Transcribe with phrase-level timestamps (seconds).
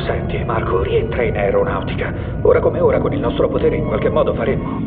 [0.00, 2.12] Senti, Marco, rientra in aeronautica.
[2.42, 4.80] Ora come ora, con il nostro potere, in qualche modo faremmo.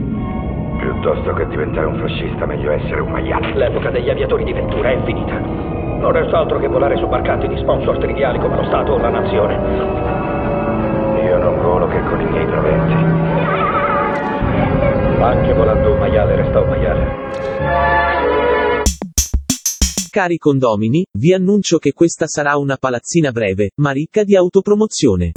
[0.80, 3.54] Piuttosto che diventare un fascista, meglio essere un maiale.
[3.54, 5.34] L'epoca degli aviatori di Ventura è finita.
[5.38, 9.10] Non resta altro che volare su barcate di sponsor triviali come lo Stato o la
[9.10, 9.54] Nazione.
[11.24, 12.96] Io non volo che con i miei proventi.
[15.22, 16.70] Anche volando un maiale resta un
[20.12, 25.32] Cari condomini, vi annuncio che questa sarà una palazzina breve, ma ricca di autopromozione.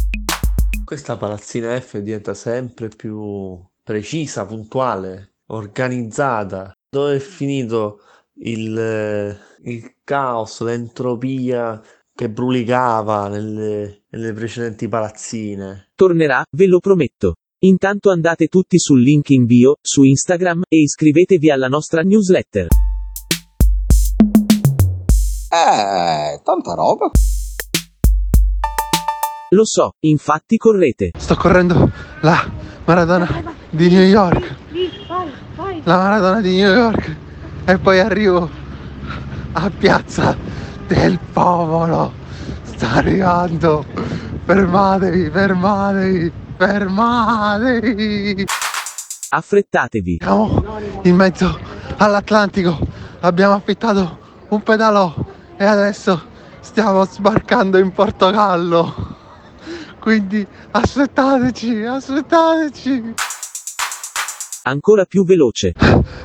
[0.84, 6.72] Questa palazzina F diventa sempre più precisa, puntuale, organizzata.
[6.90, 8.00] Dove è finito
[8.40, 11.80] il, il caos, l'entropia
[12.12, 15.92] che brulicava nelle, nelle precedenti palazzine?
[15.94, 17.34] Tornerà, ve lo prometto.
[17.60, 22.66] Intanto andate tutti sul link in bio, su Instagram, e iscrivetevi alla nostra newsletter.
[25.56, 27.08] Eh, tanta roba.
[29.50, 31.12] Lo so, infatti correte.
[31.16, 32.44] Sto correndo la
[32.84, 34.56] maratona di New York.
[35.84, 37.16] La maratona di New York.
[37.66, 38.50] E poi arrivo
[39.52, 40.36] a piazza
[40.88, 42.12] del popolo.
[42.64, 43.84] Sta arrivando.
[44.44, 48.44] Fermatevi, fermatevi, fermatevi.
[49.28, 50.18] Affrettatevi.
[50.20, 50.64] Siamo
[51.02, 51.56] in mezzo
[51.98, 52.76] all'Atlantico.
[53.20, 55.14] Abbiamo affittato un pedalò
[55.56, 56.22] e adesso
[56.60, 59.12] stiamo sbarcando in Portogallo.
[60.00, 63.14] Quindi aspettateci, aspettateci.
[64.64, 65.72] Ancora più veloce.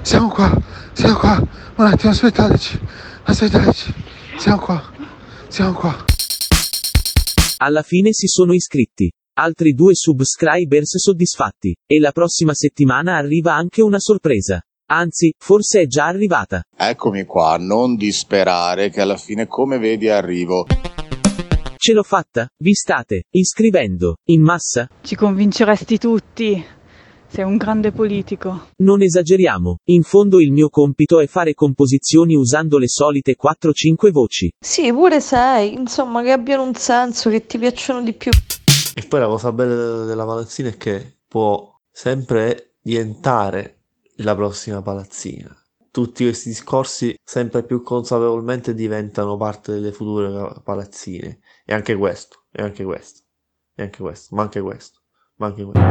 [0.02, 0.52] Siamo qua,
[0.94, 1.47] siamo qua.
[1.75, 2.79] Un attimo, aspettateci,
[3.23, 3.94] aspettateci.
[4.38, 4.84] Siamo qua,
[5.47, 6.06] siamo qua.
[7.57, 9.12] Alla fine si sono iscritti.
[9.39, 11.75] Altri due subscribers soddisfatti.
[11.85, 14.62] E la prossima settimana arriva anche una sorpresa.
[14.91, 16.63] Anzi, forse è già arrivata.
[16.75, 20.66] Eccomi qua, non disperare che alla fine come vedi arrivo.
[21.77, 22.47] Ce l'ho fatta?
[22.57, 24.88] Vi state iscrivendo in massa?
[25.03, 26.66] Ci convinceresti tutti.
[27.27, 28.69] Sei un grande politico.
[28.77, 29.77] Non esageriamo.
[29.91, 34.50] In fondo il mio compito è fare composizioni usando le solite 4-5 voci.
[34.59, 38.31] Sì, pure sei, insomma, che abbiano un senso, che ti piacciono di più.
[38.95, 43.78] E poi la cosa bella della palazzina è che può sempre diventare
[44.22, 45.56] la prossima palazzina.
[45.91, 51.40] Tutti questi discorsi sempre più consapevolmente diventano parte delle future palazzine.
[51.66, 53.24] E anche questo, e anche questo,
[53.75, 55.00] e anche questo, ma anche questo,
[55.38, 55.88] ma anche questo.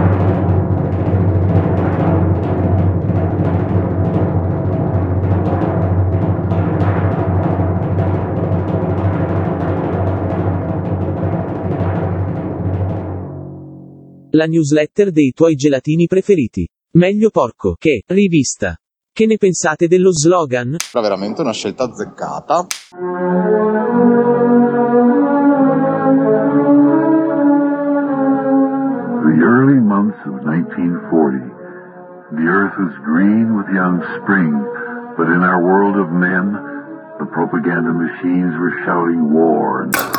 [14.33, 16.69] La newsletter dei tuoi gelatini preferiti.
[16.93, 18.75] Meglio porco che rivista.
[19.13, 20.77] Che ne pensate dello slogan?
[20.91, 22.67] Era veramente una scelta azzeccata.
[29.21, 31.45] The early months of 1940.
[32.33, 34.53] The earth was green with young spring,
[35.17, 36.57] but in our world of men,
[37.19, 40.18] the propaganda machines were shouting war and